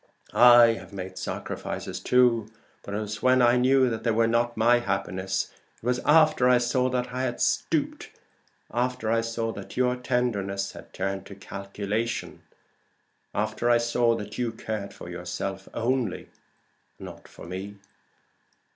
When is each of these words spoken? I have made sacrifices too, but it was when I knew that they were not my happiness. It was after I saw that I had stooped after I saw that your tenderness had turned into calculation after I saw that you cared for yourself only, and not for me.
I 0.33 0.69
have 0.79 0.91
made 0.91 1.19
sacrifices 1.19 1.99
too, 1.99 2.47
but 2.81 2.95
it 2.95 2.99
was 2.99 3.21
when 3.21 3.39
I 3.39 3.55
knew 3.57 3.87
that 3.87 4.03
they 4.03 4.09
were 4.09 4.25
not 4.25 4.57
my 4.57 4.79
happiness. 4.79 5.51
It 5.77 5.85
was 5.85 5.99
after 6.03 6.49
I 6.49 6.57
saw 6.57 6.89
that 6.89 7.13
I 7.13 7.21
had 7.21 7.39
stooped 7.39 8.09
after 8.73 9.11
I 9.11 9.21
saw 9.21 9.51
that 9.51 9.77
your 9.77 9.95
tenderness 9.95 10.71
had 10.71 10.91
turned 10.91 11.29
into 11.29 11.35
calculation 11.35 12.41
after 13.35 13.69
I 13.69 13.77
saw 13.77 14.15
that 14.15 14.39
you 14.39 14.53
cared 14.53 14.91
for 14.91 15.07
yourself 15.07 15.69
only, 15.71 16.29
and 16.97 17.05
not 17.05 17.27
for 17.27 17.45
me. 17.45 17.75